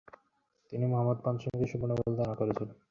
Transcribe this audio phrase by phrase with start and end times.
[0.71, 2.69] তিনি মুহম্মদ পঞ্চমকে সম্পূর্ণ ভুল ধারণা করেছিলেন।